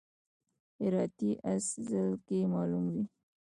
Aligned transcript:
هراتی 0.81 1.31
اس 1.53 1.65
ځل 1.89 2.09
کې 2.25 2.39
معلوم 2.53 2.85
وي. 2.93 3.03